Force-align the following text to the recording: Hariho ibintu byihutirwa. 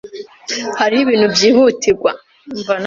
Hariho 0.79 1.01
ibintu 1.03 1.27
byihutirwa. 1.35 2.11